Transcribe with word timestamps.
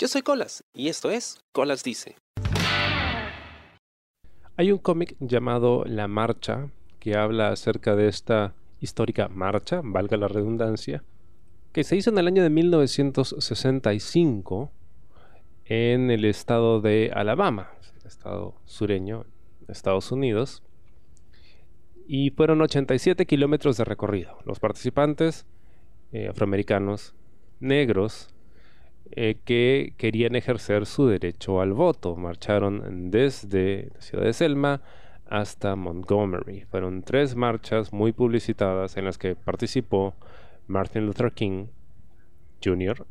Yo 0.00 0.06
soy 0.06 0.22
Colas 0.22 0.62
y 0.72 0.86
esto 0.86 1.10
es 1.10 1.40
Colas 1.50 1.82
Dice. 1.82 2.14
Hay 4.56 4.70
un 4.70 4.78
cómic 4.78 5.16
llamado 5.18 5.84
La 5.86 6.06
Marcha 6.06 6.70
que 7.00 7.16
habla 7.16 7.48
acerca 7.48 7.96
de 7.96 8.06
esta 8.06 8.54
histórica 8.78 9.26
marcha, 9.26 9.80
valga 9.82 10.16
la 10.16 10.28
redundancia, 10.28 11.02
que 11.72 11.82
se 11.82 11.96
hizo 11.96 12.10
en 12.10 12.18
el 12.18 12.28
año 12.28 12.44
de 12.44 12.50
1965 12.50 14.70
en 15.64 16.12
el 16.12 16.24
estado 16.24 16.80
de 16.80 17.10
Alabama, 17.12 17.72
estado 18.04 18.54
sureño, 18.66 19.26
Estados 19.66 20.12
Unidos, 20.12 20.62
y 22.06 22.30
fueron 22.30 22.60
87 22.60 23.26
kilómetros 23.26 23.76
de 23.76 23.84
recorrido. 23.84 24.38
Los 24.44 24.60
participantes 24.60 25.44
eh, 26.12 26.28
afroamericanos 26.28 27.16
negros 27.58 28.32
eh, 29.12 29.36
que 29.44 29.94
querían 29.96 30.36
ejercer 30.36 30.86
su 30.86 31.06
derecho 31.06 31.60
al 31.60 31.72
voto. 31.72 32.16
Marcharon 32.16 33.10
desde 33.10 33.90
la 33.94 34.00
ciudad 34.00 34.24
de 34.24 34.32
Selma 34.32 34.82
hasta 35.26 35.76
Montgomery. 35.76 36.64
Fueron 36.70 37.02
tres 37.02 37.36
marchas 37.36 37.92
muy 37.92 38.12
publicitadas 38.12 38.96
en 38.96 39.04
las 39.04 39.18
que 39.18 39.36
participó 39.36 40.14
Martin 40.66 41.06
Luther 41.06 41.32
King 41.32 41.66
Jr. 42.62 43.06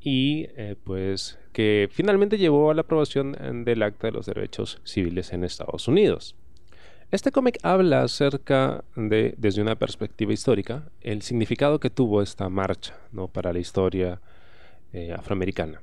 y 0.00 0.46
eh, 0.56 0.76
pues 0.82 1.38
que 1.52 1.88
finalmente 1.90 2.38
llevó 2.38 2.70
a 2.70 2.74
la 2.74 2.82
aprobación 2.82 3.64
del 3.64 3.82
Acta 3.82 4.08
de 4.08 4.12
los 4.12 4.26
Derechos 4.26 4.80
Civiles 4.84 5.32
en 5.32 5.44
Estados 5.44 5.88
Unidos. 5.88 6.36
Este 7.12 7.30
cómic 7.30 7.58
habla 7.62 8.02
acerca 8.02 8.82
de, 8.96 9.34
desde 9.38 9.62
una 9.62 9.76
perspectiva 9.76 10.32
histórica, 10.32 10.90
el 11.00 11.22
significado 11.22 11.78
que 11.78 11.88
tuvo 11.88 12.20
esta 12.20 12.48
marcha 12.48 12.98
¿no? 13.12 13.28
para 13.28 13.52
la 13.52 13.60
historia 13.60 14.20
eh, 14.92 15.12
afroamericana. 15.12 15.82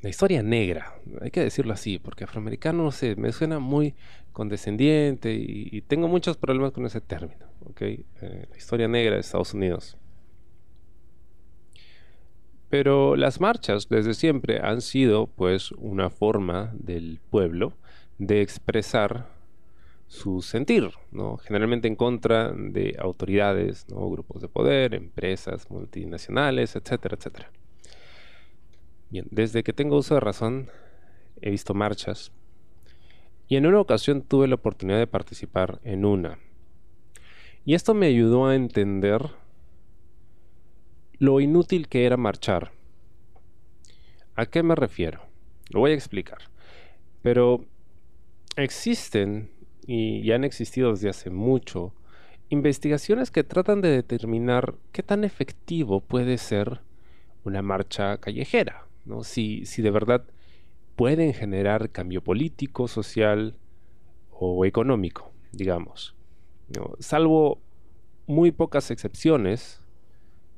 La 0.00 0.08
historia 0.08 0.42
negra, 0.42 0.94
hay 1.20 1.30
que 1.30 1.40
decirlo 1.40 1.72
así, 1.72 1.98
porque 1.98 2.24
afroamericano, 2.24 2.84
no 2.84 2.92
sé, 2.92 3.16
me 3.16 3.32
suena 3.32 3.58
muy 3.58 3.94
condescendiente 4.32 5.34
y, 5.34 5.82
tengo 5.82 6.06
muchos 6.06 6.36
problemas 6.36 6.70
con 6.70 6.86
ese 6.86 7.00
término. 7.00 7.46
¿okay? 7.66 8.04
Eh, 8.22 8.46
la 8.48 8.56
historia 8.56 8.86
negra 8.86 9.14
de 9.14 9.20
Estados 9.20 9.54
Unidos. 9.54 9.96
Pero 12.68 13.16
las 13.16 13.40
marchas 13.40 13.88
desde 13.88 14.14
siempre 14.14 14.60
han 14.60 14.82
sido 14.82 15.26
pues 15.26 15.72
una 15.72 16.10
forma 16.10 16.70
del 16.74 17.18
pueblo 17.30 17.72
de 18.18 18.42
expresar 18.42 19.26
su 20.08 20.42
sentir, 20.42 20.90
¿no? 21.12 21.36
generalmente 21.36 21.86
en 21.86 21.94
contra 21.94 22.52
de 22.52 22.96
autoridades, 22.98 23.86
¿no? 23.88 24.10
grupos 24.10 24.42
de 24.42 24.48
poder, 24.48 24.94
empresas 24.94 25.70
multinacionales, 25.70 26.74
etcétera, 26.74 27.16
etcétera. 27.16 27.52
Bien, 29.10 29.26
desde 29.30 29.62
que 29.62 29.72
tengo 29.72 29.96
uso 29.96 30.14
de 30.14 30.20
razón 30.20 30.70
he 31.40 31.50
visto 31.50 31.74
marchas 31.74 32.32
y 33.46 33.56
en 33.56 33.66
una 33.66 33.80
ocasión 33.80 34.22
tuve 34.22 34.48
la 34.48 34.56
oportunidad 34.56 34.98
de 34.98 35.06
participar 35.06 35.80
en 35.84 36.04
una. 36.04 36.38
Y 37.64 37.74
esto 37.74 37.94
me 37.94 38.06
ayudó 38.06 38.46
a 38.46 38.56
entender 38.56 39.22
lo 41.18 41.40
inútil 41.40 41.88
que 41.88 42.04
era 42.04 42.16
marchar. 42.16 42.72
¿A 44.34 44.46
qué 44.46 44.62
me 44.62 44.74
refiero? 44.74 45.22
Lo 45.70 45.80
voy 45.80 45.92
a 45.92 45.94
explicar. 45.94 46.38
Pero 47.22 47.64
Existen, 48.58 49.52
y 49.90 50.30
han 50.32 50.44
existido 50.44 50.90
desde 50.90 51.08
hace 51.08 51.30
mucho, 51.30 51.94
investigaciones 52.50 53.30
que 53.30 53.44
tratan 53.44 53.80
de 53.80 53.90
determinar 53.90 54.74
qué 54.92 55.02
tan 55.02 55.24
efectivo 55.24 56.00
puede 56.00 56.38
ser 56.38 56.80
una 57.44 57.62
marcha 57.62 58.18
callejera, 58.18 58.86
¿no? 59.04 59.22
si, 59.22 59.64
si 59.66 59.82
de 59.82 59.90
verdad 59.90 60.24
pueden 60.96 61.32
generar 61.34 61.90
cambio 61.90 62.22
político, 62.22 62.88
social 62.88 63.54
o 64.30 64.64
económico, 64.64 65.32
digamos. 65.52 66.14
Salvo 66.98 67.60
muy 68.26 68.50
pocas 68.52 68.90
excepciones, 68.90 69.82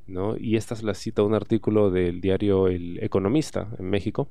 ¿no? 0.06 0.36
y 0.36 0.56
esta 0.56 0.74
es 0.74 0.82
la 0.82 0.94
cita 0.94 1.22
de 1.22 1.28
un 1.28 1.34
artículo 1.34 1.90
del 1.90 2.20
diario 2.20 2.68
El 2.68 3.02
Economista 3.02 3.68
en 3.78 3.90
México, 3.90 4.28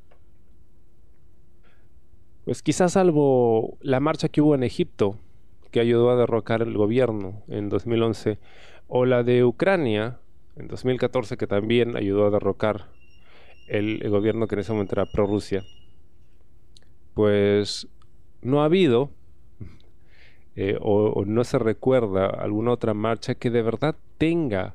pues 2.49 2.63
quizás 2.63 2.93
salvo 2.93 3.77
la 3.79 3.99
marcha 3.99 4.27
que 4.27 4.41
hubo 4.41 4.55
en 4.55 4.63
Egipto, 4.63 5.19
que 5.69 5.81
ayudó 5.81 6.09
a 6.09 6.15
derrocar 6.15 6.63
el 6.63 6.75
gobierno 6.75 7.43
en 7.47 7.69
2011, 7.69 8.39
o 8.87 9.05
la 9.05 9.21
de 9.21 9.45
Ucrania 9.45 10.17
en 10.55 10.67
2014, 10.67 11.37
que 11.37 11.45
también 11.45 11.95
ayudó 11.95 12.25
a 12.25 12.31
derrocar 12.31 12.87
el, 13.67 14.01
gobierno 14.09 14.47
que 14.47 14.55
en 14.55 14.61
ese 14.61 14.71
momento 14.71 14.95
era 14.95 15.05
pro-Rusia, 15.05 15.63
pues 17.13 17.87
no 18.41 18.63
ha 18.63 18.65
habido 18.65 19.11
eh, 20.55 20.75
o, 20.81 21.25
no 21.27 21.43
se 21.43 21.59
recuerda 21.59 22.25
alguna 22.25 22.71
otra 22.71 22.95
marcha 22.95 23.35
que 23.35 23.51
de 23.51 23.61
verdad 23.61 23.95
tenga 24.17 24.73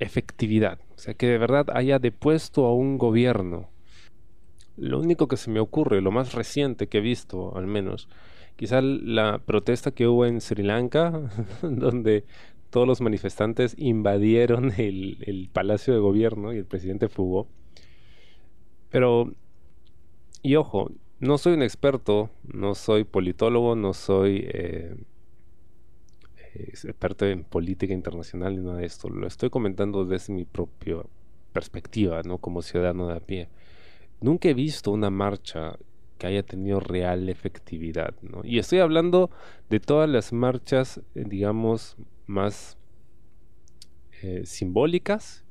efectividad, 0.00 0.80
o 0.94 0.98
sea, 0.98 1.14
que 1.14 1.28
de 1.28 1.38
verdad 1.38 1.68
haya 1.72 1.98
depuesto 1.98 2.66
a 2.66 2.74
un 2.74 2.98
gobierno 2.98 3.70
lo 4.78 5.00
único 5.00 5.28
que 5.28 5.36
se 5.36 5.50
me 5.50 5.60
ocurre, 5.60 6.00
lo 6.00 6.10
más 6.12 6.34
reciente 6.34 6.86
que 6.86 6.98
he 6.98 7.00
visto, 7.00 7.56
al 7.56 7.66
menos, 7.66 8.08
quizá 8.56 8.80
la 8.80 9.38
protesta 9.38 9.90
que 9.90 10.06
hubo 10.06 10.24
en 10.24 10.40
Sri 10.40 10.62
Lanka, 10.62 11.30
donde 11.62 12.24
todos 12.70 12.86
los 12.86 13.00
manifestantes 13.00 13.74
invadieron 13.78 14.72
el, 14.78 15.50
palacio 15.52 15.94
de 15.94 16.00
gobierno 16.00 16.52
y 16.52 16.58
el 16.58 16.64
presidente 16.64 17.08
fugó. 17.08 17.48
Pero, 18.90 19.32
y 20.42 20.54
ojo, 20.56 20.90
no 21.20 21.38
soy 21.38 21.54
un 21.54 21.62
experto, 21.62 22.30
no 22.44 22.74
soy 22.74 23.04
politólogo, 23.04 23.74
no 23.74 23.92
soy 23.92 24.48
eh, 24.52 24.96
experto 26.54 27.26
en 27.26 27.44
política 27.44 27.92
internacional 27.92 28.56
ni 28.56 28.62
nada 28.62 28.78
de 28.78 28.86
esto. 28.86 29.08
Lo 29.10 29.26
estoy 29.26 29.50
comentando 29.50 30.04
desde 30.04 30.32
mi 30.32 30.44
propia 30.44 30.96
perspectiva, 31.52 32.22
¿no? 32.22 32.38
Como 32.38 32.62
ciudadano 32.62 33.08
de 33.08 33.16
a 33.16 33.20
pie 33.20 33.48
nunca 34.20 34.48
he 34.48 34.54
visto 34.54 34.90
una 34.90 35.10
marcha 35.10 35.78
que 36.18 36.26
haya 36.26 36.42
tenido 36.42 36.80
real 36.80 37.28
efectividad, 37.28 38.14
¿no? 38.22 38.40
Y 38.44 38.58
estoy 38.58 38.80
hablando 38.80 39.30
de 39.70 39.80
todas 39.80 40.08
las 40.08 40.32
marchas, 40.32 41.00
eh, 41.14 41.24
digamos, 41.26 41.96
más 42.26 42.76
eh, 44.22 44.42
simbólicas 44.44 45.44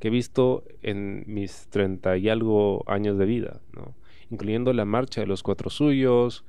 que 0.00 0.08
he 0.08 0.10
visto 0.10 0.64
en 0.82 1.24
mis 1.26 1.68
treinta 1.68 2.16
y 2.16 2.28
algo 2.28 2.84
años 2.88 3.18
de 3.18 3.26
vida, 3.26 3.60
¿no? 3.72 3.94
Incluyendo 4.30 4.72
la 4.72 4.84
marcha 4.84 5.20
de 5.20 5.26
los 5.26 5.42
cuatro 5.42 5.70
suyos, 5.70 6.44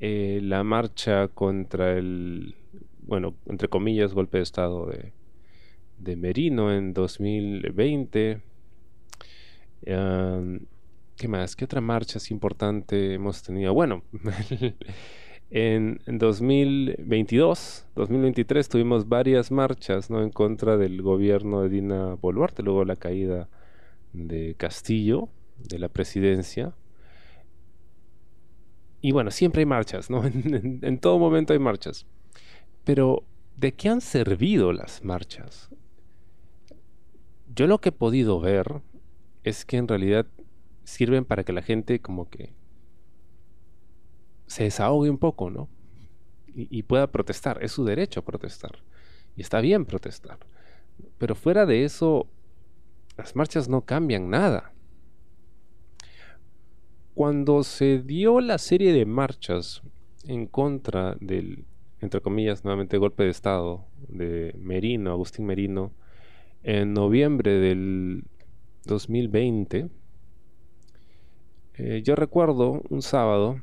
eh, 0.00 0.40
la 0.42 0.64
marcha 0.64 1.28
contra 1.28 1.96
el, 1.96 2.56
bueno, 3.02 3.34
entre 3.46 3.68
comillas, 3.68 4.14
golpe 4.14 4.38
de 4.38 4.42
Estado 4.42 4.86
de, 4.86 5.12
de 5.98 6.16
Merino 6.16 6.72
en 6.72 6.92
2020. 6.92 8.40
¿Qué 11.22 11.28
más? 11.28 11.54
¿Qué 11.54 11.66
otra 11.66 11.80
marcha 11.80 12.18
es 12.18 12.32
importante 12.32 13.14
hemos 13.14 13.44
tenido? 13.44 13.72
Bueno, 13.72 14.02
en, 15.50 16.00
2022, 16.04 17.86
2023 17.94 18.68
tuvimos 18.68 19.08
varias 19.08 19.52
marchas 19.52 20.10
¿no? 20.10 20.20
en 20.20 20.30
contra 20.30 20.76
del 20.76 21.00
gobierno 21.00 21.62
de 21.62 21.68
Dina 21.68 22.14
Boluarte, 22.16 22.64
luego 22.64 22.84
la 22.84 22.96
caída 22.96 23.48
de 24.12 24.56
Castillo, 24.58 25.28
de 25.58 25.78
la 25.78 25.88
presidencia. 25.88 26.74
Y 29.00 29.12
bueno, 29.12 29.30
siempre 29.30 29.60
hay 29.60 29.66
marchas, 29.66 30.10
¿no? 30.10 30.24
en 30.24 30.98
todo 30.98 31.20
momento 31.20 31.52
hay 31.52 31.60
marchas. 31.60 32.04
Pero, 32.82 33.22
¿de 33.56 33.74
qué 33.74 33.90
han 33.90 34.00
servido 34.00 34.72
las 34.72 35.04
marchas? 35.04 35.70
Yo 37.54 37.68
lo 37.68 37.80
que 37.80 37.90
he 37.90 37.92
podido 37.92 38.40
ver 38.40 38.82
es 39.44 39.64
que 39.64 39.76
en 39.76 39.86
realidad 39.86 40.26
sirven 40.84 41.24
para 41.24 41.44
que 41.44 41.52
la 41.52 41.62
gente 41.62 42.00
como 42.00 42.28
que 42.28 42.52
se 44.46 44.64
desahogue 44.64 45.10
un 45.10 45.18
poco, 45.18 45.50
¿no? 45.50 45.68
Y, 46.54 46.82
pueda 46.82 47.10
protestar. 47.10 47.62
Es 47.62 47.72
su 47.72 47.84
derecho 47.84 48.20
a 48.20 48.24
protestar. 48.24 48.82
Y 49.34 49.40
está 49.40 49.62
bien 49.62 49.86
protestar. 49.86 50.38
Pero 51.16 51.34
fuera 51.34 51.64
de 51.64 51.84
eso, 51.84 52.26
las 53.16 53.34
marchas 53.34 53.70
no 53.70 53.86
cambian 53.86 54.28
nada. 54.28 54.74
Cuando 57.14 57.62
se 57.64 58.02
dio 58.02 58.40
la 58.40 58.58
serie 58.58 58.92
de 58.92 59.06
marchas 59.06 59.80
en 60.24 60.46
contra 60.46 61.16
del, 61.20 61.64
entre 62.00 62.20
comillas, 62.20 62.64
nuevamente 62.64 62.98
golpe 62.98 63.22
de 63.22 63.30
Estado 63.30 63.86
de 64.08 64.54
Merino, 64.58 65.12
Agustín 65.12 65.46
Merino, 65.46 65.92
en 66.62 66.92
noviembre 66.92 67.52
del 67.52 68.24
2020, 68.84 69.88
eh, 71.84 72.02
yo 72.02 72.14
recuerdo 72.14 72.80
un 72.90 73.02
sábado, 73.02 73.60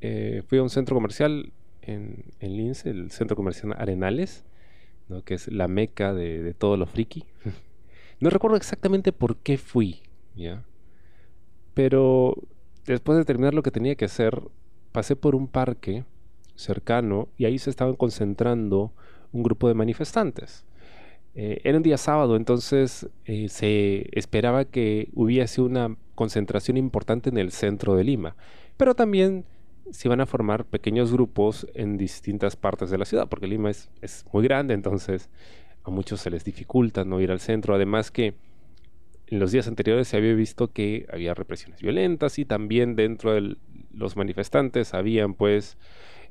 eh, 0.00 0.42
fui 0.48 0.58
a 0.58 0.62
un 0.64 0.70
centro 0.70 0.96
comercial 0.96 1.52
en, 1.82 2.24
en, 2.40 2.56
Lince, 2.56 2.90
el 2.90 3.12
centro 3.12 3.36
comercial 3.36 3.74
Arenales, 3.78 4.44
que 5.24 5.34
es 5.34 5.46
la 5.46 5.68
meca 5.68 6.12
de, 6.12 6.52
todo 6.54 6.76
lo 6.76 6.86
friki. 6.86 7.24
No 8.18 8.28
recuerdo 8.28 8.58
exactamente 8.58 9.12
por 9.12 9.36
qué 9.36 9.56
fui, 9.56 10.02
¿ya? 10.36 10.62
Pero 11.72 12.34
después 12.84 13.16
de 13.16 13.24
terminar 13.24 13.54
lo 13.54 13.62
que 13.62 13.70
tenía 13.70 13.94
que 13.94 14.04
hacer, 14.04 14.42
pasé 14.92 15.16
por 15.16 15.34
un 15.34 15.48
parque 15.48 16.04
cercano 16.54 17.28
y 17.38 17.46
ahí 17.46 17.58
se 17.58 17.70
estaban 17.70 17.96
concentrando 17.96 18.92
un 19.32 19.42
grupo 19.42 19.68
de 19.68 19.74
manifestantes. 19.74 20.66
Eh, 21.34 21.62
era 21.64 21.78
un 21.78 21.82
día 21.82 21.96
sábado, 21.96 22.36
entonces 22.36 23.08
se 23.24 24.10
esperaba 24.12 24.66
que 24.66 25.08
hubiese 25.14 25.62
una 25.62 25.96
concentración 26.20 26.76
importante 26.76 27.30
en 27.30 27.38
el 27.38 27.50
centro 27.50 27.96
de 27.96 28.04
Lima, 28.04 28.36
pero 28.76 28.94
también 28.94 29.46
se 29.90 30.06
iban 30.06 30.20
a 30.20 30.26
formar 30.26 30.66
pequeños 30.66 31.10
grupos 31.10 31.66
en 31.72 31.96
distintas 31.96 32.56
partes 32.56 32.90
de 32.90 32.98
la 32.98 33.06
ciudad, 33.06 33.26
porque 33.26 33.46
Lima 33.46 33.70
es, 33.70 33.88
es 34.02 34.26
muy 34.30 34.44
grande, 34.44 34.74
entonces 34.74 35.30
a 35.82 35.90
muchos 35.90 36.20
se 36.20 36.28
les 36.28 36.44
dificulta 36.44 37.06
no 37.06 37.22
ir 37.22 37.30
al 37.30 37.40
centro, 37.40 37.74
además 37.74 38.10
que 38.10 38.34
en 39.28 39.38
los 39.38 39.50
días 39.50 39.66
anteriores 39.66 40.08
se 40.08 40.18
había 40.18 40.34
visto 40.34 40.70
que 40.70 41.06
había 41.10 41.32
represiones 41.32 41.80
violentas 41.80 42.38
y 42.38 42.44
también 42.44 42.96
dentro 42.96 43.32
de 43.32 43.56
los 43.90 44.14
manifestantes 44.14 44.92
habían 44.92 45.32
pues 45.32 45.78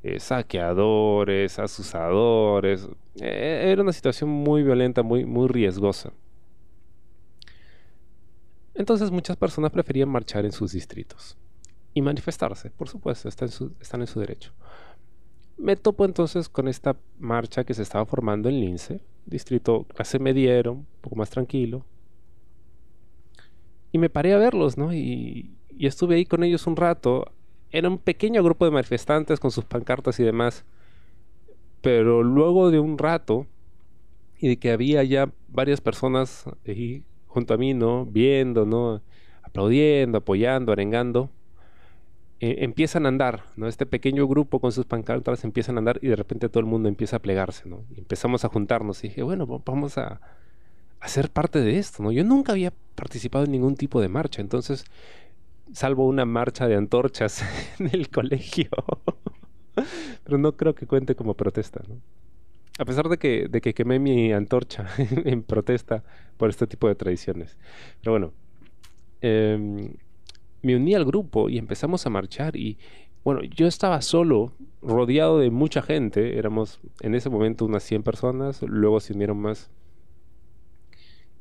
eh, 0.04 0.20
saqueadores, 0.20 1.58
asusadores. 1.58 2.88
Eh, 3.20 3.72
era 3.72 3.82
una 3.82 3.94
situación 3.94 4.30
muy 4.30 4.62
violenta, 4.62 5.02
muy, 5.02 5.26
muy 5.26 5.48
riesgosa. 5.48 6.14
Entonces 8.80 9.12
muchas 9.12 9.36
personas 9.36 9.72
preferían 9.72 10.08
marchar 10.08 10.46
en 10.46 10.54
sus 10.54 10.72
distritos 10.72 11.38
y 11.94 12.02
manifestarse, 12.02 12.70
por 12.70 12.88
supuesto, 12.88 13.28
están 13.28 13.50
en 14.02 14.08
su, 14.08 14.20
derecho. 14.22 14.54
Me 15.58 15.76
topo 15.76 16.06
entonces 16.06 16.48
con 16.48 16.70
esta 16.70 16.96
marcha 17.20 17.66
que 17.66 17.74
se 17.74 17.81
estaba 17.81 18.06
formando 18.06 18.48
en 18.48 18.62
Lince, 18.62 19.02
distrito 19.26 19.84
clase 19.84 20.18
mediero, 20.18 20.72
un 20.72 20.88
poco 21.02 21.18
más 21.18 21.30
tranquilo. 21.30 21.86
Y 23.92 23.98
me 23.98 24.10
paré 24.10 24.34
a 24.34 24.38
verlos, 24.38 24.78
¿no? 24.78 24.94
Y, 24.94 25.58
y 25.70 25.86
estuve 25.86 26.16
ahí 26.16 26.26
con 26.26 26.46
ellos 26.46 26.66
un 26.66 26.78
rato 26.78 27.34
era 27.72 27.90
un 27.90 27.98
pequeño 27.98 28.42
grupo 28.44 28.64
de 28.64 28.72
manifestantes 28.72 29.42
con 29.42 29.52
sus 29.52 29.66
pancartas 29.66 30.22
y 30.22 30.24
demás. 30.24 30.64
Pero 31.81 32.24
luego 32.24 32.72
de 32.72 32.80
un 32.80 32.98
rato 32.98 33.46
y 34.40 34.48
de 34.48 34.58
que 34.58 34.72
había 34.72 35.04
ya 35.04 35.30
varias 35.50 35.81
personas 35.81 36.46
ahí 36.66 37.04
junto 37.30 37.54
a 37.54 37.58
mí, 37.58 37.74
¿no? 37.74 38.06
Viendo, 38.06 38.66
¿no? 38.66 39.02
Aplaudiendo, 39.44 40.18
apoyando, 40.18 40.74
arengando. 40.74 41.30
Eh, 42.42 42.58
empiezan 42.60 43.06
a 43.06 43.10
andar, 43.10 43.44
¿no? 43.56 43.68
Este 43.68 43.86
pequeño 43.86 44.28
grupo 44.28 44.60
con 44.60 44.72
sus 44.72 44.86
pancartas 44.86 45.44
empiezan 45.44 45.76
a 45.76 45.80
andar 45.80 46.00
y 46.02 46.08
de 46.08 46.16
repente 46.16 46.50
todo 46.50 46.60
el 46.60 46.66
mundo 46.66 46.90
empieza 46.90 47.18
a 47.18 47.20
plegarse, 47.20 47.68
¿no? 47.70 47.84
Empezamos 47.96 48.44
a 48.46 48.50
juntarnos 48.50 49.04
y 49.04 49.10
dije, 49.10 49.24
bueno, 49.24 49.46
vamos 49.66 49.98
a, 49.98 50.22
a 51.00 51.08
ser 51.08 51.30
parte 51.30 51.60
de 51.60 51.78
esto, 51.78 52.02
¿no? 52.02 52.12
Yo 52.12 52.24
nunca 52.24 52.54
había 52.54 52.74
participado 52.96 53.46
en 53.46 53.52
ningún 53.52 53.76
tipo 53.76 54.02
de 54.02 54.10
marcha, 54.10 54.42
entonces 54.42 54.86
salvo 55.74 56.08
una 56.08 56.26
marcha 56.26 56.68
de 56.68 56.76
antorchas 56.76 57.44
en 57.80 57.90
el 57.94 58.10
colegio. 58.10 58.70
Pero 60.24 60.38
no 60.38 60.56
creo 60.58 60.76
que 60.76 60.88
cuente 60.88 61.16
como 61.16 61.36
protesta, 61.36 61.81
¿no? 61.88 61.96
A 62.80 62.86
pesar 62.86 63.10
de 63.10 63.18
que, 63.18 63.48
de 63.48 63.62
que 63.62 63.74
quemé 63.74 64.00
mi 64.00 64.34
antorcha 64.34 64.88
en 65.26 65.44
protesta 65.44 66.04
por 66.38 66.50
este 66.50 66.66
tipo 66.66 66.88
de 66.88 66.96
tradiciones. 66.96 67.58
Pero 68.02 68.14
bueno, 68.14 68.34
em, 69.22 69.94
me 70.64 70.76
uní 70.76 70.96
al 70.96 71.06
grupo 71.06 71.50
y 71.50 71.58
empezamos 71.60 72.06
a 72.06 72.10
marchar 72.10 72.56
y, 72.56 72.78
bueno, 73.24 73.42
yo 73.44 73.68
estaba 73.68 74.02
solo, 74.02 74.54
rodeado 74.81 75.40
de 75.40 75.52
mucha 75.52 75.81
gente, 75.81 76.40
éramos 76.40 76.80
en 77.02 77.14
ese 77.14 77.30
momento 77.30 77.66
unas 77.66 77.84
100 77.84 78.02
personas, 78.02 78.62
luego 78.64 79.00
se 79.00 79.14
unieron 79.14 79.38
más 79.38 79.70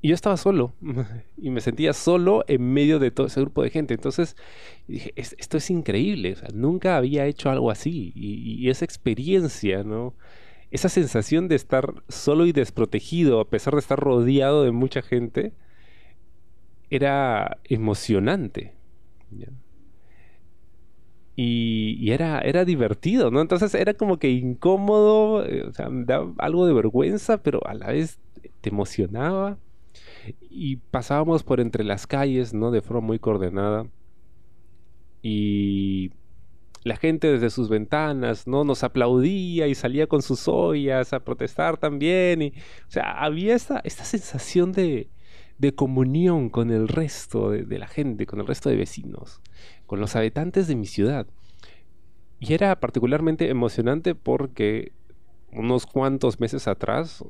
y 0.01 0.09
yo 0.09 0.15
estaba 0.15 0.37
solo 0.37 0.75
y 1.37 1.51
me 1.51 1.61
sentía 1.61 1.93
solo 1.93 2.45
en 2.47 2.73
medio 2.73 2.99
de 2.99 3.11
todo 3.11 3.27
ese 3.27 3.41
grupo 3.41 3.63
de 3.63 3.71
gente. 3.71 3.95
Entonces 3.95 4.37
dije, 4.87 5.13
esto 5.17 5.57
es 5.57 5.71
increíble, 5.71 6.37
nunca 6.55 6.97
había 6.97 7.27
hecho 7.27 7.51
algo 7.51 7.71
así. 7.71 8.13
Y, 8.15 8.69
esa 8.69 8.85
experiencia, 8.85 9.83
¿no? 9.83 10.15
Esa 10.71 10.89
sensación 10.89 11.49
de 11.49 11.57
estar 11.57 11.95
solo 12.09 12.47
y 12.47 12.53
desprotegido 12.53 13.41
a 13.41 13.49
pesar 13.49 13.75
de 13.75 13.81
estar 13.81 13.99
rodeado 13.99 14.65
de 14.65 14.73
mucha 14.73 15.03
gente, 15.03 15.53
era 16.91 17.59
emocionante. 17.65 18.75
Y, 21.37 22.11
era, 22.11 22.41
era 22.41 22.65
divertido, 22.65 23.31
¿no? 23.31 23.41
Entonces 23.41 23.75
era 23.75 23.95
como 23.95 24.19
que 24.19 24.31
incómodo, 24.31 25.47
eh, 25.47 25.63
o 25.63 25.73
sea, 25.73 25.89
daba 25.91 26.33
algo 26.39 26.67
de 26.67 26.73
vergüenza, 26.73 27.43
pero 27.43 27.65
a 27.67 27.75
la 27.75 27.93
vez 27.93 28.19
te 28.61 28.71
emocionaba 28.71 29.59
y 30.41 30.77
pasábamos 30.77 31.45
por 31.45 31.61
entre 31.61 31.85
las 31.85 32.07
calles, 32.07 32.55
¿no? 32.55 32.71
De 32.71 32.83
forma 32.83 33.07
muy 33.07 33.19
coordenada. 33.19 33.87
Y 35.23 36.11
la 36.83 36.97
gente 36.97 37.31
desde 37.31 37.51
sus 37.51 37.69
ventanas, 37.69 38.47
¿no? 38.47 38.65
Nos 38.65 38.85
aplaudía 38.85 39.67
y 39.67 39.75
salía 39.75 40.07
con 40.07 40.23
sus 40.23 40.49
ollas 40.49 41.13
a 41.13 41.21
protestar 41.21 41.77
también. 41.77 42.43
Y, 42.43 42.49
o 42.49 42.91
sea, 42.91 43.13
había 43.23 43.55
esta, 43.55 43.81
esta 43.85 44.05
sensación 44.05 44.73
de, 44.73 45.09
de 45.59 45.75
comunión 45.75 46.49
con 46.51 46.71
el 46.71 46.89
resto 46.89 47.51
de, 47.51 47.65
de, 47.65 47.79
la 47.79 47.89
gente, 47.89 48.27
con 48.27 48.41
el 48.41 48.47
resto 48.47 48.69
de 48.69 48.77
vecinos, 48.77 49.41
con 49.87 50.01
los 50.01 50.17
habitantes 50.17 50.69
de 50.69 50.77
mi 50.77 50.87
ciudad. 50.87 51.27
Y 52.41 52.55
era 52.55 52.79
particularmente 52.79 53.49
emocionante 53.49 54.15
porque 54.15 54.93
unos 55.53 55.87
cuantos 55.87 56.39
meses 56.41 56.69
atrás 56.69 57.25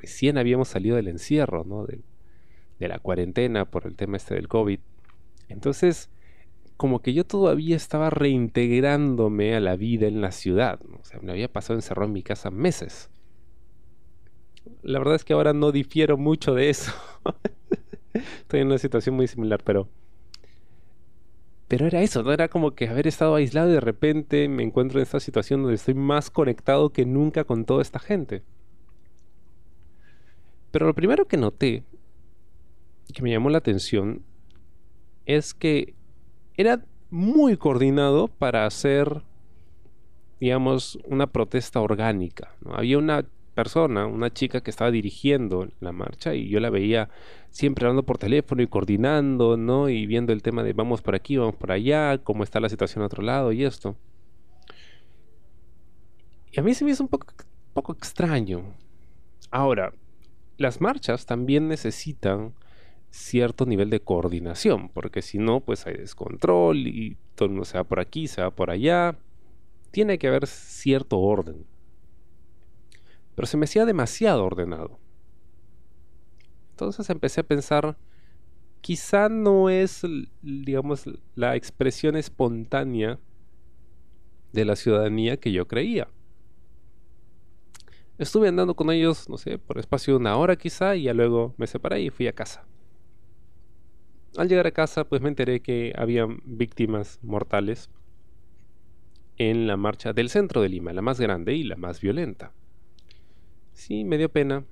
recién 0.00 0.36
habíamos 0.36 0.68
salido 0.68 0.96
del 0.96 1.08
encierro, 1.08 1.64
¿no? 1.64 1.86
de 1.86 2.88
la 2.88 2.98
cuarentena 2.98 3.64
por 3.64 3.86
el 3.86 3.96
tema 3.96 4.18
este 4.18 4.34
del 4.34 4.48
COVID. 4.48 4.78
Entonces, 5.48 6.10
como 6.76 7.00
que 7.00 7.14
yo 7.14 7.24
todavía 7.24 7.76
estaba 7.76 8.10
reintegrándome 8.10 9.54
a 9.54 9.60
la 9.60 9.76
vida 9.76 10.06
en 10.06 10.20
la 10.20 10.32
ciudad. 10.32 10.80
O 11.00 11.04
sea, 11.04 11.20
me 11.20 11.32
había 11.32 11.52
pasado 11.52 11.78
encerrado 11.78 12.06
en 12.06 12.12
mi 12.12 12.22
casa 12.22 12.50
meses. 12.50 13.10
La 14.82 14.98
verdad 14.98 15.14
es 15.14 15.24
que 15.24 15.32
ahora 15.32 15.52
no 15.52 15.72
difiero 15.72 16.16
mucho 16.16 16.54
de 16.54 16.70
eso. 16.70 16.92
Estoy 18.12 18.60
en 18.60 18.68
una 18.68 18.78
situación 18.78 19.14
muy 19.14 19.26
similar, 19.28 19.62
pero... 19.64 19.88
Pero 21.68 21.86
era 21.86 22.02
eso, 22.02 22.22
¿no? 22.22 22.32
Era 22.32 22.48
como 22.48 22.72
que 22.72 22.88
haber 22.88 23.06
estado 23.06 23.34
aislado 23.34 23.70
y 23.70 23.74
de 23.74 23.80
repente 23.80 24.48
me 24.48 24.62
encuentro 24.62 24.98
en 24.98 25.04
esta 25.04 25.18
situación 25.18 25.62
donde 25.62 25.76
estoy 25.76 25.94
más 25.94 26.30
conectado 26.30 26.90
que 26.90 27.06
nunca 27.06 27.44
con 27.44 27.64
toda 27.64 27.80
esta 27.80 27.98
gente. 27.98 28.42
Pero 30.70 30.86
lo 30.86 30.94
primero 30.94 31.26
que 31.26 31.36
noté 31.36 31.84
que 33.12 33.22
me 33.22 33.30
llamó 33.30 33.48
la 33.48 33.58
atención 33.58 34.22
es 35.24 35.54
que 35.54 35.94
era 36.56 36.84
muy 37.10 37.56
coordinado 37.56 38.28
para 38.28 38.66
hacer, 38.66 39.22
digamos, 40.40 40.98
una 41.06 41.26
protesta 41.26 41.80
orgánica. 41.80 42.54
Había 42.66 42.98
una 42.98 43.24
persona, 43.54 44.06
una 44.06 44.32
chica 44.32 44.60
que 44.60 44.70
estaba 44.70 44.90
dirigiendo 44.90 45.68
la 45.80 45.92
marcha 45.92 46.34
y 46.34 46.48
yo 46.48 46.60
la 46.60 46.70
veía 46.70 47.08
siempre 47.50 47.86
hablando 47.86 48.02
por 48.02 48.18
teléfono 48.18 48.62
y 48.62 48.66
coordinando, 48.66 49.56
¿no? 49.56 49.88
Y 49.88 50.06
viendo 50.06 50.32
el 50.32 50.42
tema 50.42 50.62
de 50.62 50.72
vamos 50.72 51.02
por 51.02 51.14
aquí, 51.14 51.36
vamos 51.36 51.54
por 51.54 51.70
allá, 51.70 52.18
cómo 52.18 52.42
está 52.42 52.60
la 52.60 52.68
situación 52.68 53.02
a 53.02 53.06
otro 53.06 53.22
lado 53.22 53.52
y 53.52 53.64
esto. 53.64 53.96
Y 56.50 56.60
a 56.60 56.62
mí 56.62 56.74
se 56.74 56.84
me 56.84 56.90
hizo 56.90 57.02
un 57.02 57.08
poco, 57.08 57.26
poco 57.72 57.92
extraño. 57.92 58.74
Ahora, 59.50 59.92
las 60.56 60.80
marchas 60.80 61.26
también 61.26 61.68
necesitan 61.68 62.54
cierto 63.14 63.64
nivel 63.64 63.90
de 63.90 64.00
coordinación, 64.00 64.88
porque 64.88 65.22
si 65.22 65.38
no, 65.38 65.60
pues 65.60 65.86
hay 65.86 65.96
descontrol 65.96 66.88
y 66.88 67.16
todo 67.36 67.46
el 67.46 67.52
mundo 67.52 67.64
se 67.64 67.78
va 67.78 67.84
por 67.84 68.00
aquí, 68.00 68.26
se 68.26 68.42
va 68.42 68.50
por 68.50 68.70
allá. 68.70 69.16
Tiene 69.92 70.18
que 70.18 70.26
haber 70.26 70.48
cierto 70.48 71.20
orden. 71.20 71.64
Pero 73.36 73.46
se 73.46 73.56
me 73.56 73.64
hacía 73.64 73.84
demasiado 73.84 74.44
ordenado. 74.44 74.98
Entonces 76.70 77.08
empecé 77.08 77.42
a 77.42 77.46
pensar, 77.46 77.96
quizá 78.80 79.28
no 79.28 79.70
es, 79.70 80.02
digamos, 80.42 81.04
la 81.36 81.54
expresión 81.54 82.16
espontánea 82.16 83.20
de 84.52 84.64
la 84.64 84.74
ciudadanía 84.74 85.36
que 85.36 85.52
yo 85.52 85.68
creía. 85.68 86.08
Estuve 88.18 88.48
andando 88.48 88.74
con 88.74 88.90
ellos, 88.90 89.28
no 89.28 89.38
sé, 89.38 89.58
por 89.58 89.78
espacio 89.78 90.14
de 90.14 90.18
una 90.18 90.36
hora 90.36 90.56
quizá, 90.56 90.96
y 90.96 91.04
ya 91.04 91.14
luego 91.14 91.54
me 91.58 91.68
separé 91.68 92.00
y 92.00 92.10
fui 92.10 92.26
a 92.26 92.32
casa. 92.32 92.66
Al 94.36 94.48
llegar 94.48 94.66
a 94.66 94.72
casa, 94.72 95.04
pues 95.04 95.20
me 95.22 95.28
enteré 95.28 95.60
que 95.60 95.92
había 95.96 96.26
víctimas 96.44 97.20
mortales 97.22 97.88
en 99.38 99.66
la 99.66 99.76
marcha 99.76 100.12
del 100.12 100.28
centro 100.28 100.60
de 100.60 100.68
Lima, 100.68 100.92
la 100.92 101.02
más 101.02 101.20
grande 101.20 101.54
y 101.54 101.62
la 101.62 101.76
más 101.76 102.00
violenta. 102.00 102.52
Sí, 103.72 104.04
me 104.04 104.18
dio 104.18 104.28
pena, 104.28 104.64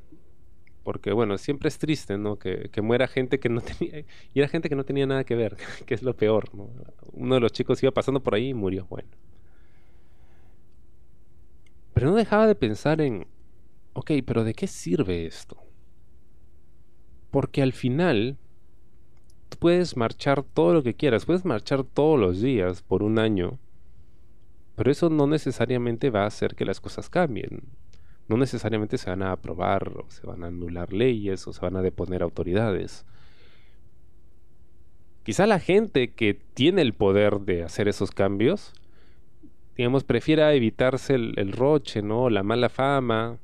porque 0.83 1.13
bueno, 1.13 1.39
siempre 1.39 1.69
es 1.69 1.79
triste, 1.79 2.19
¿no? 2.19 2.39
Que, 2.39 2.71
muera 2.83 3.07
gente 3.07 3.39
que 3.39 3.49
no 3.49 3.61
tenía, 3.79 4.05
y 4.35 4.39
era 4.39 4.49
gente 4.49 4.69
que 4.69 4.77
no 4.77 4.85
tenía 4.85 5.07
nada 5.07 5.25
que 5.25 5.37
ver, 5.37 5.57
que 5.87 5.95
es 5.95 6.03
lo 6.03 6.17
peor, 6.17 6.55
¿no? 6.55 6.71
Uno 7.13 7.37
de 7.37 7.41
los 7.41 7.53
chicos 7.53 7.83
iba 7.83 7.93
pasando 7.93 8.21
por 8.21 8.35
ahí 8.35 8.49
y 8.49 8.55
murió, 8.55 8.87
bueno. 8.89 9.09
Pero 11.95 12.11
no 12.11 12.17
dejaba 12.17 12.47
de 12.47 12.55
pensar 12.55 13.01
en, 13.01 13.27
ok, 13.93 14.11
pero 14.27 14.43
¿de 14.43 14.55
qué 14.55 14.67
sirve 14.67 15.27
esto? 15.27 15.57
Porque 17.31 17.63
al 17.63 17.73
final 17.73 18.39
puedes 19.57 19.97
marchar 19.97 20.43
todo 20.43 20.75
lo 20.75 20.83
que 20.83 20.95
quieras, 20.95 21.25
puedes 21.27 21.45
marchar 21.45 21.85
todos 21.85 22.19
los 22.19 22.41
días 22.41 22.83
por 22.83 23.03
un 23.03 23.19
año, 23.19 23.59
pero 24.77 24.91
eso 24.91 25.11
no 25.11 25.27
necesariamente 25.27 26.11
va 26.11 26.25
a 26.25 26.27
hacer 26.27 26.55
que 26.55 26.65
las 26.65 26.81
cosas 26.81 27.09
cambien. 27.11 27.63
No 28.29 28.37
necesariamente 28.37 28.99
se 28.99 29.11
van 29.11 29.23
a 29.23 29.33
aprobar 29.33 29.89
o 29.89 30.11
se 30.11 30.27
van 30.27 30.45
a 30.45 30.47
anular 30.47 30.93
leyes 30.93 31.47
o 31.47 31.53
se 31.53 31.61
van 31.61 31.77
a 31.77 31.83
deponer 31.83 32.23
autoridades. 32.23 33.05
Quizá 35.25 35.47
la 35.47 35.61
gente 35.61 36.13
que 36.13 36.35
tiene 36.35 36.83
el 36.83 36.95
poder 36.95 37.41
de 37.41 37.63
hacer 37.63 37.89
esos 37.89 38.11
cambios, 38.11 38.73
digamos, 39.77 40.05
prefiera 40.05 40.53
evitarse 40.55 41.15
el, 41.15 41.53
roche, 41.53 42.03
¿no? 42.03 42.29
La 42.31 42.43
mala 42.43 42.69
fama, 42.69 43.39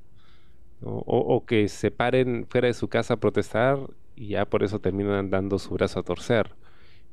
o, 0.83 1.03
o, 1.07 1.45
que 1.45 1.69
se 1.69 1.91
paren 1.91 2.47
fuera 2.49 2.69
de 2.69 2.75
su 2.75 2.89
casa 2.89 3.15
a 3.15 3.17
protestar 3.19 3.79
y 4.19 4.29
ya 4.31 4.47
por 4.47 4.65
eso 4.65 4.81
terminan 4.81 5.31
dando 5.31 5.61
su 5.61 5.75
brazo 5.75 6.01
a 6.01 6.03
torcer. 6.03 6.51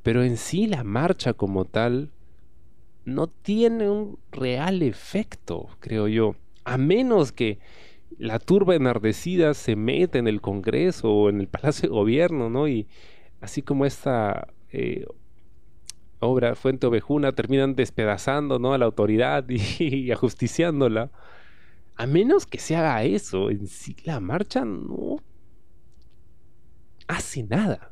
Pero 0.01 0.23
en 0.23 0.37
sí 0.37 0.65
la 0.65 0.83
marcha 0.83 1.33
como 1.33 1.65
tal 1.65 2.09
no 3.05 3.27
tiene 3.27 3.89
un 3.91 4.17
real 4.31 4.81
efecto, 4.81 5.69
creo 5.79 6.07
yo. 6.07 6.35
A 6.63 6.79
menos 6.79 7.31
que 7.31 7.59
la 8.17 8.39
turba 8.39 8.73
enardecida 8.73 9.53
se 9.53 9.75
meta 9.75 10.17
en 10.17 10.27
el 10.27 10.41
Congreso 10.41 11.11
o 11.11 11.29
en 11.29 11.41
el 11.41 11.47
Palacio 11.47 11.89
de 11.89 11.95
Gobierno, 11.95 12.49
¿no? 12.49 12.67
Y 12.67 12.87
así 13.39 13.61
como 13.61 13.85
esta 13.85 14.47
eh, 14.71 15.05
obra 16.19 16.55
Fuente 16.55 16.87
Ovejuna 16.87 17.33
terminan 17.33 17.75
despedazando, 17.75 18.57
¿no? 18.57 18.73
A 18.73 18.79
la 18.79 18.85
autoridad 18.85 19.45
y, 19.49 19.61
y 19.79 20.11
ajusticiándola. 20.11 21.11
A 21.97 22.07
menos 22.07 22.47
que 22.47 22.57
se 22.57 22.75
haga 22.75 23.03
eso, 23.03 23.51
en 23.51 23.67
sí 23.67 23.95
la 24.05 24.19
marcha 24.19 24.65
no 24.65 25.19
hace 27.07 27.43
nada. 27.43 27.91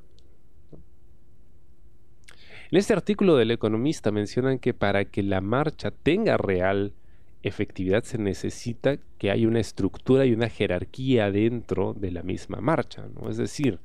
En 2.71 2.77
este 2.79 2.93
artículo 2.93 3.35
del 3.35 3.51
economista 3.51 4.11
mencionan 4.11 4.57
que 4.57 4.73
para 4.73 5.05
que 5.05 5.21
la 5.21 5.41
marcha 5.41 5.91
tenga 5.91 6.37
real 6.37 6.93
efectividad 7.43 8.03
se 8.03 8.17
necesita 8.17 8.97
que 9.19 9.29
haya 9.29 9.47
una 9.47 9.59
estructura 9.59 10.25
y 10.25 10.33
una 10.33 10.49
jerarquía 10.49 11.29
dentro 11.31 11.93
de 11.93 12.09
la 12.09 12.23
misma 12.23 12.61
marcha, 12.61 13.05
¿no? 13.13 13.29
Es 13.29 13.37
decir, 13.37 13.79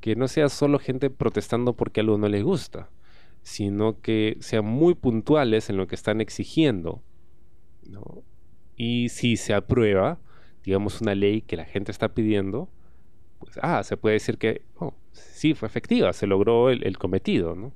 que 0.00 0.16
no 0.16 0.28
sea 0.28 0.48
solo 0.48 0.78
gente 0.78 1.08
protestando 1.08 1.74
porque 1.74 2.00
algo 2.00 2.18
no 2.18 2.28
le 2.28 2.42
gusta, 2.42 2.90
sino 3.42 4.00
que 4.00 4.36
sean 4.40 4.66
muy 4.66 4.94
puntuales 4.94 5.70
en 5.70 5.76
lo 5.76 5.86
que 5.86 5.94
están 5.94 6.20
exigiendo, 6.20 7.02
Y 8.76 9.10
si 9.10 9.36
se 9.36 9.52
aprueba, 9.52 10.18
digamos, 10.64 11.00
una 11.00 11.14
ley 11.14 11.42
que 11.42 11.56
la 11.56 11.64
gente 11.64 11.92
está 11.92 12.14
pidiendo, 12.14 12.68
pues, 13.40 13.58
ah, 13.62 13.82
se 13.82 13.96
puede 13.96 14.14
decir 14.14 14.38
que, 14.38 14.62
oh, 14.76 14.94
sí, 15.12 15.54
fue 15.54 15.66
efectiva, 15.66 16.12
se 16.12 16.26
logró 16.26 16.70
el, 16.70 16.98
cometido, 16.98 17.56
¿no? 17.56 17.72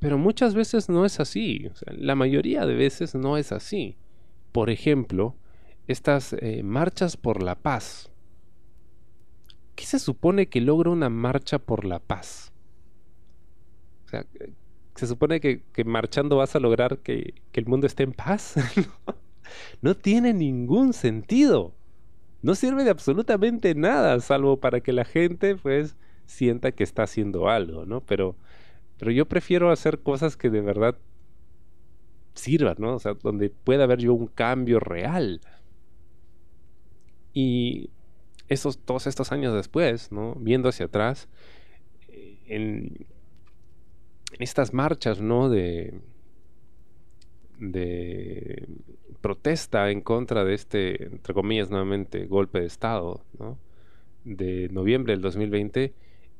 Pero 0.00 0.18
muchas 0.18 0.54
veces 0.54 0.88
no 0.88 1.04
es 1.04 1.20
así. 1.20 1.70
la 1.86 2.14
mayoría 2.14 2.66
de 2.66 2.74
veces 2.74 3.14
no 3.14 3.36
es 3.36 3.52
así. 3.52 3.96
Por 4.52 4.70
ejemplo, 4.70 5.36
estas 5.86 6.34
eh, 6.34 6.62
marchas 6.62 7.16
por 7.16 7.42
la 7.42 7.56
paz. 7.56 8.10
¿Qué 9.74 9.84
se 9.84 9.98
supone 9.98 10.48
que 10.48 10.60
logra 10.60 10.90
una 10.90 11.08
marcha 11.08 11.58
por 11.58 11.84
la 11.84 12.00
paz? 12.00 12.52
O 14.06 14.08
sea, 14.08 14.26
¿se 14.94 15.06
supone 15.06 15.40
que, 15.40 15.62
marchando 15.84 16.36
vas 16.36 16.56
a 16.56 16.60
lograr 16.60 16.98
que, 16.98 17.34
el 17.52 17.66
mundo 17.66 17.86
esté 17.86 18.04
en 18.04 18.12
paz? 18.12 18.54
no 19.82 19.94
tiene 19.94 20.32
ningún 20.32 20.92
sentido. 20.92 21.74
No 22.42 22.54
sirve 22.54 22.84
de 22.84 22.90
absolutamente 22.90 23.74
nada, 23.74 24.18
salvo 24.20 24.58
para 24.60 24.80
que 24.80 24.92
la 24.92 25.04
gente, 25.04 25.56
pues, 25.56 25.96
sienta 26.26 26.72
que 26.72 26.84
está 26.84 27.02
haciendo 27.04 27.48
algo, 27.48 27.84
¿no? 27.84 28.00
Pero 28.00 28.36
pero 28.98 29.12
yo 29.12 29.26
prefiero 29.26 29.70
hacer 29.70 30.00
cosas 30.00 30.36
que 30.36 30.50
de 30.50 30.60
verdad 30.60 30.96
sirvan, 32.34 32.76
¿no? 32.78 32.96
O 32.96 32.98
sea, 32.98 33.14
donde 33.14 33.50
pueda 33.50 33.84
haber 33.84 34.00
yo 34.00 34.12
un 34.12 34.26
cambio 34.26 34.80
real. 34.80 35.40
Y 37.32 37.90
esos, 38.48 38.78
todos 38.78 39.06
estos 39.06 39.30
años 39.30 39.54
después, 39.54 40.10
¿no? 40.10 40.34
Viendo 40.34 40.68
hacia 40.68 40.86
atrás, 40.86 41.28
eh, 42.08 42.38
en, 42.46 43.06
estas 44.40 44.74
marchas, 44.74 45.20
¿no? 45.20 45.48
De, 45.48 46.00
de 47.58 48.66
protesta 49.20 49.90
en 49.90 50.00
contra 50.00 50.44
de 50.44 50.54
este, 50.54 51.04
entre 51.04 51.34
comillas, 51.34 51.70
nuevamente, 51.70 52.26
golpe 52.26 52.60
de 52.60 52.66
Estado, 52.66 53.24
¿no? 53.38 53.58
De 54.24 54.68
noviembre 54.70 55.12
del 55.12 55.22
2020 55.22 55.92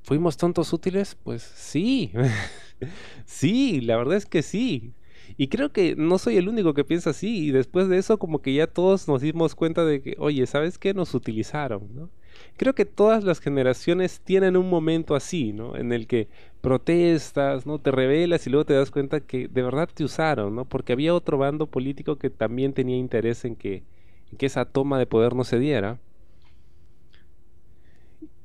¿Fuimos 0.09 0.39
tontos 0.39 0.73
útiles? 0.73 1.17
Pues 1.23 1.43
sí, 1.43 2.13
sí, 3.27 3.83
la 3.83 3.99
verdad 3.99 4.17
es 4.17 4.25
que 4.25 4.43
sí. 4.43 4.95
Y 5.37 5.49
creo 5.49 5.71
que 5.71 5.95
no 5.97 6.17
soy 6.17 6.39
el 6.39 6.49
único 6.49 6.73
que 6.73 6.85
piensa 6.85 7.11
así. 7.11 7.49
Y 7.49 7.51
después 7.51 7.89
de 7.89 7.99
eso, 7.99 8.19
como 8.19 8.41
que 8.41 8.55
ya 8.55 8.67
todos 8.67 9.07
nos 9.07 9.21
dimos 9.21 9.55
cuenta 9.55 9.85
de 9.85 10.01
que, 10.01 10.17
oye, 10.19 10.47
¿sabes 10.47 10.79
qué? 10.79 10.95
Nos 10.95 11.15
utilizaron, 11.15 11.95
¿no? 11.95 12.11
Creo 12.57 12.75
que 12.75 12.85
todas 12.85 13.25
las 13.25 13.41
generaciones 13.41 14.21
tienen 14.21 14.57
un 14.57 14.69
momento 14.69 15.15
así, 15.15 15.53
¿no? 15.53 15.77
En 15.77 15.93
el 15.93 16.07
que 16.07 16.29
protestas, 16.61 17.67
¿no? 17.67 17.79
Te 17.79 17.91
revelas 17.91 18.47
y 18.47 18.51
luego 18.51 18.65
te 18.65 18.75
das 18.75 18.91
cuenta 18.91 19.21
que 19.21 19.49
de 19.49 19.63
verdad 19.63 19.89
te 19.93 20.05
usaron, 20.05 20.55
¿no? 20.55 20.65
Porque 20.65 20.93
había 20.93 21.15
otro 21.15 21.39
bando 21.39 21.67
político 21.67 22.17
que 22.17 22.31
también 22.31 22.73
tenía 22.73 22.97
interés 22.97 23.45
en 23.45 23.57
que, 23.57 23.83
esa 24.39 24.65
toma 24.67 24.99
de 24.99 25.07
poder 25.07 25.35
no 25.35 25.43
se 25.45 25.59
diera 25.59 25.99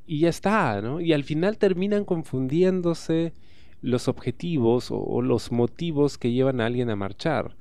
y 0.05 0.19
ya 0.19 0.29
está, 0.29 0.81
¿no? 0.81 1.01
Y 1.01 1.13
al 1.13 1.23
final 1.23 1.57
terminan 1.57 2.05
confundiéndose 2.05 3.33
los 3.81 4.07
objetivos 4.07 4.89
o, 4.91 5.21
los 5.21 5.51
motivos 5.51 6.17
que 6.17 6.31
llevan 6.31 6.61
a 6.61 6.65
alguien 6.65 6.89
a 6.89 6.95
marchar. 6.95 7.55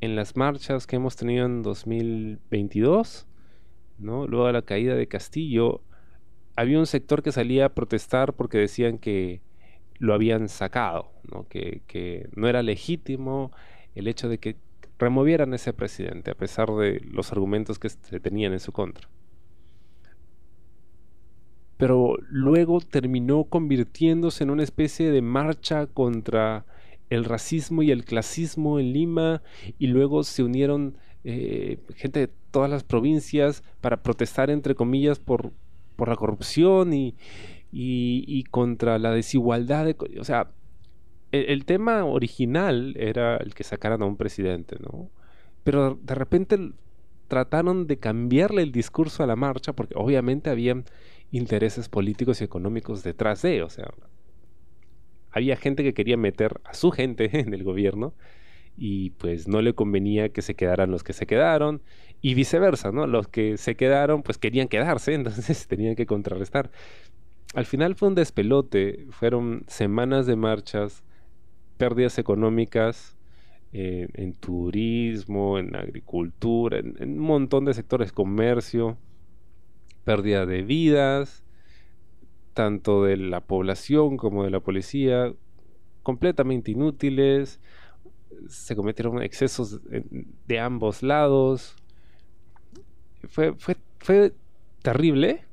En 0.00 0.16
las 0.16 0.36
marchas 0.36 0.86
que 0.86 0.96
hemos 0.96 1.16
tenido 1.16 1.46
en 1.46 1.62
2022, 1.62 3.26
¿no? 3.98 4.26
Luego 4.26 4.46
de 4.46 4.52
la 4.52 4.62
caída 4.62 4.94
de 4.94 5.06
Castillo, 5.06 5.82
había 6.56 6.78
un 6.78 6.86
sector 6.86 7.22
que 7.22 7.32
salía 7.32 7.66
a 7.66 7.74
protestar 7.74 8.34
porque 8.34 8.58
decían 8.58 8.98
que 8.98 9.40
lo 9.98 10.14
habían 10.14 10.48
sacado. 10.48 11.12
Que, 11.48 11.82
que 11.86 12.28
no 12.36 12.48
era 12.48 12.62
legítimo 12.62 13.50
el 13.94 14.08
hecho 14.08 14.28
de 14.28 14.38
que 14.38 14.56
removieran 14.98 15.52
a 15.52 15.56
ese 15.56 15.72
presidente, 15.72 16.30
a 16.30 16.34
pesar 16.34 16.68
de 16.70 17.00
los 17.00 17.32
argumentos 17.32 17.78
que 17.78 17.88
tenían 18.20 18.52
en 18.52 18.60
su 18.60 18.72
contra 18.72 19.08
pero 21.76 22.16
luego 22.28 22.80
terminó 22.80 23.44
convirtiéndose 23.44 24.44
en 24.44 24.50
una 24.50 24.62
especie 24.62 25.10
de 25.10 25.22
marcha 25.22 25.86
contra 25.86 26.64
el 27.10 27.24
racismo 27.24 27.82
y 27.82 27.90
el 27.90 28.04
clasismo 28.04 28.78
en 28.78 28.92
Lima 28.92 29.42
y 29.78 29.88
luego 29.88 30.24
se 30.24 30.42
unieron 30.42 30.96
eh, 31.24 31.78
gente 31.96 32.20
de 32.20 32.30
todas 32.54 32.70
las 32.70 32.84
provincias 32.84 33.64
para 33.80 34.04
protestar 34.04 34.48
entre 34.48 34.76
comillas 34.76 35.18
por, 35.18 35.50
por 35.96 36.08
la 36.08 36.14
corrupción 36.14 36.94
y, 36.94 37.16
y, 37.72 38.44
contra 38.44 39.00
la 39.00 39.10
desigualdad. 39.10 39.92
o 40.20 40.22
sea, 40.22 40.52
el, 41.32 41.46
el, 41.46 41.64
tema 41.64 42.04
original 42.04 42.94
era 42.96 43.38
el 43.38 43.54
que 43.54 43.64
sacaran 43.64 44.02
a 44.02 44.06
un 44.06 44.16
presidente, 44.16 44.76
¿no? 44.78 45.10
Pero 45.64 45.98
de 46.00 46.14
repente 46.14 46.56
trataron 47.26 47.88
de 47.88 47.96
cambiarle 47.96 48.62
el 48.62 48.70
discurso 48.70 49.24
a 49.24 49.26
la 49.26 49.34
marcha 49.34 49.72
porque 49.72 49.94
obviamente 49.96 50.48
habían 50.48 50.84
intereses 51.32 51.88
políticos 51.88 52.40
y 52.40 52.44
económicos 52.44 53.02
detrás 53.02 53.42
de, 53.42 53.64
o 53.64 53.68
sea, 53.68 53.92
había 55.32 55.56
gente 55.56 55.82
que 55.82 55.92
quería 55.92 56.16
meter 56.16 56.60
a 56.62 56.74
su 56.74 56.92
gente 56.92 57.28
en 57.40 57.52
el 57.52 57.64
gobierno 57.64 58.14
y 58.76 59.10
pues 59.10 59.48
no 59.48 59.62
le 59.62 59.74
convenía 59.74 60.30
que 60.30 60.42
se 60.42 60.54
quedaran 60.54 60.90
los 60.90 61.04
que 61.04 61.12
se 61.12 61.26
quedaron 61.26 61.82
y 62.20 62.34
viceversa, 62.34 62.92
¿no? 62.92 63.06
Los 63.06 63.28
que 63.28 63.56
se 63.56 63.76
quedaron 63.76 64.22
pues 64.22 64.38
querían 64.38 64.68
quedarse, 64.68 65.14
entonces 65.14 65.66
tenían 65.66 65.94
que 65.96 66.06
contrarrestar. 66.06 66.70
Al 67.54 67.66
final 67.66 67.94
fue 67.94 68.08
un 68.08 68.14
despelote, 68.14 69.06
fueron 69.10 69.64
semanas 69.68 70.26
de 70.26 70.36
marchas, 70.36 71.04
pérdidas 71.76 72.18
económicas 72.18 73.16
eh, 73.72 74.08
en 74.14 74.34
turismo, 74.34 75.58
en 75.58 75.76
agricultura, 75.76 76.78
en 76.78 76.96
un 77.00 77.18
montón 77.18 77.64
de 77.64 77.74
sectores, 77.74 78.12
comercio, 78.12 78.98
pérdida 80.04 80.46
de 80.46 80.62
vidas, 80.62 81.44
tanto 82.54 83.04
de 83.04 83.16
la 83.16 83.40
población 83.40 84.16
como 84.16 84.44
de 84.44 84.50
la 84.50 84.60
policía, 84.60 85.32
completamente 86.02 86.70
inútiles, 86.70 87.60
se 88.48 88.76
cometieron 88.76 89.22
excesos 89.22 89.80
de 90.46 90.58
ambos 90.58 91.02
lados, 91.02 91.76
fue, 93.28 93.54
fue, 93.54 93.76
fue 93.98 94.34
terrible 94.82 95.44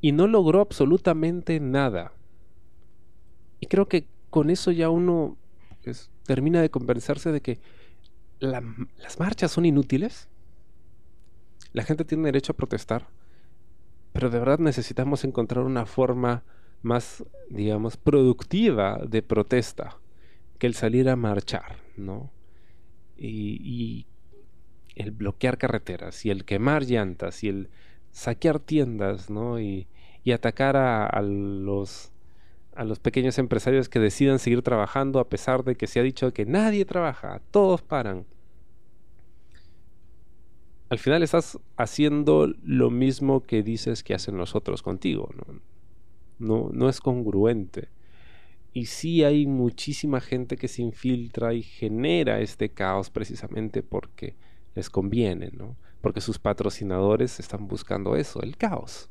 y 0.00 0.12
no 0.12 0.26
logró 0.26 0.60
absolutamente 0.60 1.60
nada. 1.60 2.12
Y 3.60 3.66
creo 3.66 3.88
que 3.88 4.06
con 4.30 4.50
eso 4.50 4.70
ya 4.70 4.90
uno 4.90 5.36
pues, 5.82 6.10
termina 6.24 6.62
de 6.62 6.70
convencerse 6.70 7.32
de 7.32 7.40
que 7.40 7.60
las 8.38 9.18
marchas 9.18 9.50
son 9.50 9.66
inútiles. 9.66 10.28
La 11.72 11.82
gente 11.82 12.04
tiene 12.04 12.24
derecho 12.24 12.52
a 12.52 12.56
protestar 12.56 13.08
pero 14.12 14.30
de 14.30 14.38
verdad 14.38 14.58
necesitamos 14.58 15.24
encontrar 15.24 15.64
una 15.64 15.86
forma 15.86 16.42
más, 16.82 17.24
digamos, 17.50 17.96
productiva 17.96 19.00
de 19.06 19.22
protesta 19.22 19.97
que 20.58 20.66
el 20.66 20.74
salir 20.74 21.08
a 21.08 21.16
marchar, 21.16 21.76
¿no? 21.96 22.30
Y, 23.16 24.06
el 24.94 25.12
bloquear 25.12 25.58
carreteras 25.58 26.26
y 26.26 26.30
el 26.30 26.44
quemar 26.44 26.82
llantas 26.82 27.44
y 27.44 27.48
el 27.48 27.70
saquear 28.10 28.58
tiendas, 28.58 29.30
¿no? 29.30 29.60
Y, 29.60 29.86
atacar 30.34 30.76
a, 30.76 31.22
los 31.22 32.12
a 32.74 32.84
los 32.84 32.98
pequeños 32.98 33.38
empresarios 33.38 33.88
que 33.88 33.98
decidan 33.98 34.38
seguir 34.38 34.60
trabajando 34.60 35.20
a 35.20 35.30
pesar 35.30 35.64
de 35.64 35.74
que 35.74 35.86
se 35.86 36.00
ha 36.00 36.02
dicho 36.02 36.34
que 36.34 36.44
nadie 36.44 36.84
trabaja, 36.84 37.40
todos 37.50 37.80
paran. 37.80 38.26
Al 40.90 40.98
final 40.98 41.22
estás 41.22 41.58
haciendo 41.78 42.52
lo 42.62 42.90
mismo 42.90 43.42
que 43.42 43.62
dices 43.62 44.02
que 44.02 44.12
hacen 44.12 44.36
los 44.36 44.54
otros 44.54 44.82
contigo. 44.82 45.30
¿no? 45.34 45.60
no, 46.38 46.70
no 46.72 46.88
es 46.88 47.00
congruente. 47.00 47.88
Y 48.78 48.86
sí 48.86 49.24
hay 49.24 49.44
muchísima 49.44 50.20
gente 50.20 50.56
que 50.56 50.68
se 50.68 50.82
infiltra 50.82 51.52
y 51.52 51.64
genera 51.64 52.38
este 52.38 52.68
caos 52.68 53.10
precisamente 53.10 53.82
porque 53.82 54.36
les 54.76 54.88
conviene, 54.88 55.50
¿no? 55.50 55.76
Porque 56.00 56.20
sus 56.20 56.38
patrocinadores 56.38 57.40
están 57.40 57.66
buscando 57.66 58.14
eso, 58.14 58.40
el 58.40 58.56
caos. 58.56 59.10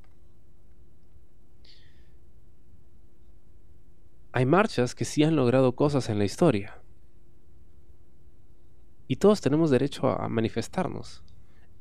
Hay 4.32 4.46
marchas 4.46 4.96
que 4.96 5.04
sí 5.04 5.26
han 5.26 5.36
logrado 5.36 5.76
cosas 5.76 6.08
en 6.08 6.18
la 6.18 6.24
historia. 6.24 6.82
Y 9.10 9.18
todos 9.18 9.42
tenemos 9.42 9.70
derecho 9.70 10.08
a 10.08 10.30
manifestarnos. 10.30 11.26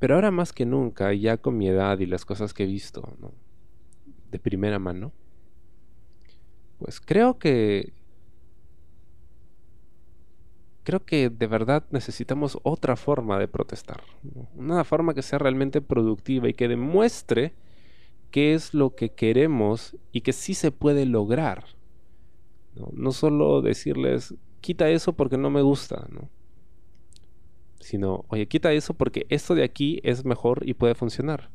Pero 0.00 0.16
ahora 0.16 0.32
más 0.32 0.52
que 0.52 0.66
nunca, 0.66 1.14
ya 1.14 1.36
con 1.36 1.56
mi 1.56 1.68
edad 1.68 2.00
y 2.00 2.06
las 2.06 2.24
cosas 2.24 2.52
que 2.52 2.64
he 2.64 2.66
visto, 2.66 3.16
de 4.32 4.40
primera 4.40 4.80
mano, 4.80 5.12
pues 6.78 7.00
creo 7.00 7.38
que 7.38 7.92
creo 10.82 11.04
que 11.04 11.30
de 11.30 11.46
verdad 11.46 11.84
necesitamos 11.90 12.58
otra 12.62 12.96
forma 12.96 13.38
de 13.38 13.48
protestar, 13.48 14.02
una 14.54 14.84
forma 14.84 15.14
que 15.14 15.22
sea 15.22 15.38
realmente 15.38 15.80
productiva 15.80 16.48
y 16.48 16.54
que 16.54 16.68
demuestre 16.68 17.54
qué 18.30 18.54
es 18.54 18.72
lo 18.72 18.94
que 18.94 19.10
queremos 19.10 19.96
y 20.12 20.20
que 20.20 20.32
sí 20.32 20.54
se 20.54 20.70
puede 20.70 21.06
lograr. 21.06 21.64
No, 22.92 23.10
solo 23.12 23.62
decirles, 23.62 24.34
quita 24.60 24.90
eso 24.90 25.14
porque 25.14 25.38
no 25.38 25.50
me 25.50 25.62
gusta, 25.62 26.06
¿no? 26.10 26.28
sino, 27.86 28.24
oye, 28.28 28.46
quita 28.46 28.72
eso 28.72 28.94
porque 28.94 29.26
esto 29.28 29.54
de 29.54 29.62
aquí 29.62 30.00
es 30.02 30.24
mejor 30.24 30.68
y 30.68 30.74
puede 30.74 30.94
funcionar. 30.94 31.50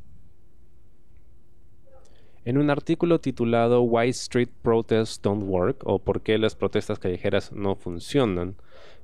En 2.44 2.58
un 2.58 2.70
artículo 2.70 3.20
titulado 3.20 3.82
Why 3.82 4.08
Street 4.08 4.48
Protests 4.62 5.20
Don't 5.22 5.44
Work 5.44 5.82
o 5.84 6.00
por 6.00 6.22
qué 6.22 6.38
las 6.38 6.56
protestas 6.56 6.98
callejeras 6.98 7.52
no 7.52 7.76
funcionan, 7.76 8.56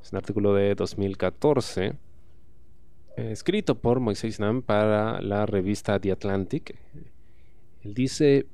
es 0.02 0.10
un 0.10 0.18
artículo 0.18 0.54
de 0.54 0.74
2014 0.74 1.86
eh, 3.16 3.30
escrito 3.30 3.76
por 3.76 4.00
Moisés 4.00 4.40
Nam 4.40 4.62
para 4.62 5.20
la 5.20 5.46
revista 5.46 6.00
The 6.00 6.10
Atlantic. 6.10 6.76
Él 7.84 7.94
dice, 7.94 8.46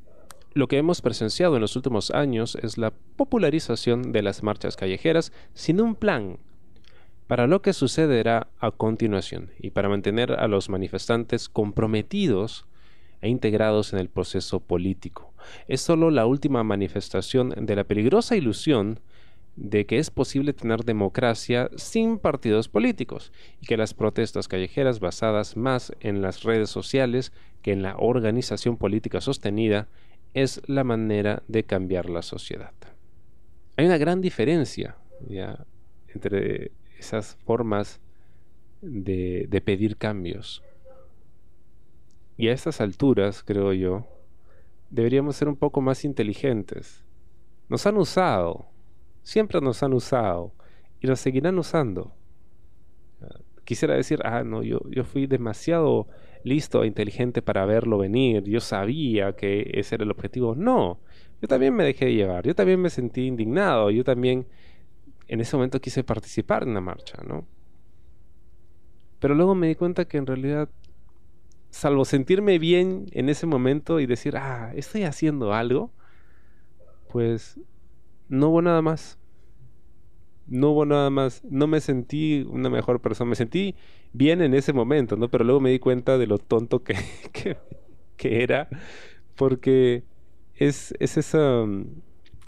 lo 0.53 0.69
que 0.69 0.76
hemos 0.76 1.00
presenciado 1.00 1.55
en 1.55 1.62
los 1.62 1.76
últimos 1.76 2.11
años 2.11 2.55
es 2.62 2.76
la 2.76 2.93
popularización 3.17 4.12
de 4.12 4.23
las 4.23 4.43
marchas 4.43 4.76
callejeras 4.76 5.33
sin 5.55 5.81
un 5.81 5.95
plan 5.95 6.38
para 7.26 7.47
lo 7.47 7.62
que 7.62 7.73
sucederá 7.73 8.49
a 8.59 8.71
continuación 8.71 9.50
y 9.59 9.71
para 9.71 9.88
mantener 9.88 10.33
a 10.33 10.47
los 10.47 10.69
manifestantes 10.69 11.49
comprometidos 11.49 12.67
e 13.25 13.28
integrados 13.31 13.95
en 13.95 13.99
el 13.99 14.11
proceso 14.11 14.61
político. 14.61 15.33
Es 15.66 15.81
solo 15.81 16.11
la 16.11 16.26
última 16.26 16.62
manifestación 16.62 17.54
de 17.57 17.75
la 17.75 17.85
peligrosa 17.85 18.37
ilusión 18.37 19.01
de 19.57 19.87
que 19.87 19.99
es 19.99 20.11
posible 20.11 20.53
tener 20.53 20.85
democracia 20.85 21.70
sin 21.77 22.18
partidos 22.18 22.68
políticos 22.68 23.33
y 23.62 23.66
que 23.66 23.79
las 23.79 23.94
protestas 23.94 24.46
callejeras 24.46 25.01
basadas 25.01 25.57
más 25.57 25.92
en 26.01 26.20
las 26.20 26.42
redes 26.42 26.68
sociales 26.68 27.33
que 27.62 27.72
en 27.72 27.81
la 27.81 27.96
organización 27.96 28.77
política 28.77 29.22
sostenida 29.22 29.88
es 30.35 30.61
la 30.66 30.85
manera 30.85 31.42
de 31.49 31.64
cambiar 31.64 32.11
la 32.11 32.20
sociedad. 32.20 32.75
Hay 33.77 33.87
una 33.87 33.96
gran 33.96 34.20
diferencia 34.20 34.99
entre 36.09 36.72
esas 36.99 37.38
formas 37.46 38.01
de 38.83 39.62
pedir 39.64 39.96
cambios. 39.96 40.62
Y 42.37 42.49
a 42.49 42.53
estas 42.53 42.81
alturas, 42.81 43.42
creo 43.44 43.73
yo, 43.73 44.07
deberíamos 44.90 45.37
ser 45.37 45.49
un 45.49 45.57
poco 45.57 45.81
más 45.81 46.05
inteligentes. 46.05 47.05
Nos 47.68 47.87
han 47.87 47.97
usado, 47.97 48.66
siempre 49.23 49.61
nos 49.61 49.83
han 49.83 49.92
usado 49.92 50.53
y 51.01 51.07
nos 51.07 51.20
seguirán 51.20 51.59
usando. 51.59 52.12
Quisiera 53.64 53.94
decir, 53.94 54.20
ah, 54.25 54.44
no, 54.44 54.62
yo, 54.62 54.81
yo 54.90 55.05
fui 55.05 55.27
demasiado 55.27 56.07
listo 56.44 56.85
e 56.85 56.87
inteligente 56.87 57.40
para 57.40 57.64
verlo 57.64 57.99
venir, 57.99 58.44
yo 58.44 58.61
sabía 58.61 59.35
que 59.35 59.70
ese 59.75 59.94
era 59.94 60.05
el 60.05 60.11
objetivo. 60.11 60.55
No, 60.55 61.01
yo 61.40 61.49
también 61.49 61.75
me 61.75 61.85
dejé 61.85 62.12
llevar, 62.12 62.47
yo 62.47 62.55
también 62.55 62.81
me 62.81 62.90
sentí 62.90 63.27
indignado, 63.27 63.90
yo 63.90 64.05
también 64.05 64.47
en 65.29 65.40
ese 65.40 65.57
momento 65.57 65.81
quise 65.81 66.05
participar 66.05 66.62
en 66.64 66.75
la 66.75 66.81
marcha, 66.81 67.23
¿no? 67.27 67.47
Pero 69.18 69.35
luego 69.35 69.55
me 69.55 69.68
di 69.68 69.75
cuenta 69.75 70.05
que 70.05 70.18
en 70.18 70.27
realidad 70.27 70.68
salvo 71.75 72.05
sentirme 72.05 72.61
bien 72.61 73.07
en 73.11 73.29
ese 73.29 73.47
momento 73.47 73.99
y 73.99 74.07
decir, 74.07 74.37
ah, 74.37 74.71
estoy 74.77 75.03
haciendo 75.03 75.53
algo, 75.53 75.91
pues 77.11 77.59
no 78.29 78.51
hubo 78.51 78.63
nada 78.63 78.81
más. 78.81 79.19
No 80.47 80.71
hubo 80.71 80.87
nada 80.87 81.11
más. 81.11 81.43
No 81.43 81.67
me 81.67 81.81
sentí 81.81 82.47
una 82.49 82.71
mejor 82.71 83.01
persona. 83.01 83.31
Me 83.31 83.35
sentí 83.35 83.75
bien 84.13 84.41
en 84.41 84.55
ese 84.55 84.73
momento, 84.73 85.17
¿no? 85.17 85.29
Pero 85.29 85.43
luego 85.43 85.59
me 85.59 85.71
di 85.71 85.81
cuenta 85.81 86.17
de 86.17 86.29
lo 86.29 86.39
tonto 86.39 86.85
que, 86.85 86.95
que, 88.17 88.43
era. 88.43 88.69
Porque 89.35 90.05
es, 90.55 90.95
es 91.01 91.17
esa, 91.17 91.65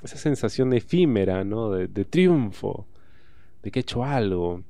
esa 0.04 0.18
sensación 0.18 0.72
efímera, 0.72 1.42
¿no? 1.42 1.70
De, 1.70 1.88
de 1.88 2.04
triunfo. 2.04 2.86
De 3.64 3.72
que 3.72 3.80
he 3.80 3.82
hecho 3.82 4.04
algo. 4.04 4.62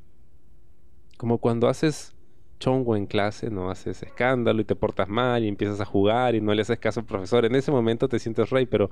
Como 1.19 1.39
cuando 1.39 1.69
haces 1.69 2.16
chongo 2.59 2.97
en 2.97 3.07
clase, 3.07 3.51
no 3.51 3.71
haces 3.71 4.03
escándalo 4.03 4.61
y 4.61 4.65
te 4.65 4.77
portas 4.77 5.09
mal 5.09 5.45
y 5.45 5.49
empiezas 5.49 5.81
a 5.81 5.85
jugar 5.85 6.35
y 6.35 6.41
no 6.41 6.55
le 6.55 6.63
haces 6.63 6.79
caso 6.79 7.01
al 7.01 7.07
profesor. 7.07 7.45
En 7.45 7.55
ese 7.55 7.71
momento 7.71 8.09
te 8.09 8.19
sientes 8.19 8.51
rey, 8.51 8.67
pero 8.67 8.91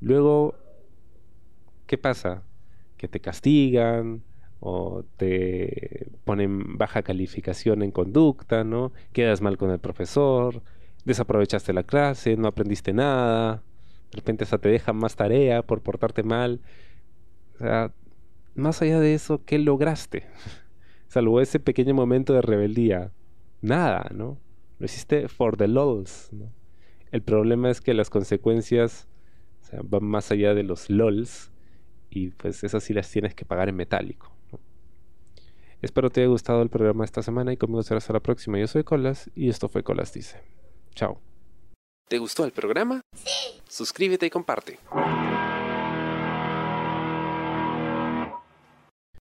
luego, 0.00 0.54
¿qué 1.86 1.98
pasa? 1.98 2.42
Que 2.96 3.08
te 3.08 3.20
castigan 3.20 4.22
o 4.60 5.04
te 5.18 6.08
ponen 6.24 6.78
baja 6.78 7.02
calificación 7.02 7.82
en 7.82 7.90
conducta, 7.90 8.64
¿no? 8.64 8.92
Quedas 9.12 9.42
mal 9.42 9.58
con 9.58 9.70
el 9.70 9.78
profesor, 9.78 10.62
desaprovechaste 11.04 11.72
la 11.72 11.82
clase, 11.82 12.36
no 12.36 12.48
aprendiste 12.48 12.92
nada, 12.92 13.62
de 14.10 14.16
repente 14.16 14.46
te 14.46 14.68
dejan 14.68 14.96
más 14.96 15.16
tarea 15.16 15.62
por 15.62 15.82
portarte 15.82 16.22
mal. 16.22 16.60
O 17.56 17.58
sea, 17.58 17.92
más 18.54 18.80
allá 18.80 19.00
de 19.00 19.14
eso, 19.14 19.44
¿qué 19.44 19.58
lograste? 19.58 20.26
salvo 21.14 21.40
ese 21.40 21.60
pequeño 21.60 21.94
momento 21.94 22.32
de 22.32 22.42
rebeldía, 22.42 23.12
nada, 23.60 24.10
¿no? 24.12 24.36
Lo 24.80 24.86
hiciste 24.86 25.28
for 25.28 25.56
the 25.56 25.68
lols, 25.68 26.28
¿no? 26.32 26.52
El 27.12 27.22
problema 27.22 27.70
es 27.70 27.80
que 27.80 27.94
las 27.94 28.10
consecuencias 28.10 29.06
van 29.84 30.04
más 30.04 30.32
allá 30.32 30.54
de 30.54 30.64
los 30.64 30.90
lols 30.90 31.52
y 32.10 32.30
pues 32.30 32.64
esas 32.64 32.82
sí 32.82 32.92
las 32.92 33.08
tienes 33.08 33.32
que 33.36 33.44
pagar 33.44 33.68
en 33.68 33.76
metálico. 33.76 34.32
Espero 35.82 36.10
te 36.10 36.20
haya 36.20 36.28
gustado 36.28 36.62
el 36.62 36.68
programa 36.68 37.04
esta 37.04 37.22
semana 37.22 37.52
y 37.52 37.56
conmigo 37.56 37.84
será 37.84 37.98
hasta 37.98 38.12
la 38.12 38.20
próxima. 38.20 38.58
Yo 38.58 38.66
soy 38.66 38.82
Colas 38.82 39.30
y 39.36 39.48
esto 39.48 39.68
fue 39.68 39.84
Colas 39.84 40.12
Dice. 40.12 40.42
Chao. 40.96 41.20
¿Te 42.08 42.18
gustó 42.18 42.44
el 42.44 42.50
programa? 42.50 43.02
Sí. 43.14 43.60
Suscríbete 43.68 44.26
y 44.26 44.30
comparte. 44.30 44.80